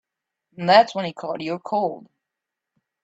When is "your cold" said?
1.41-2.07